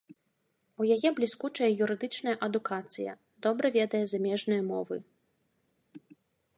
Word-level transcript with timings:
У 0.83 0.87
яе 0.95 1.09
бліскучая 1.19 1.69
юрыдычная 1.87 2.35
адукацыя, 2.49 3.11
добра 3.47 3.67
ведае 3.79 4.03
замежныя 4.15 4.61
мовы. 4.75 5.03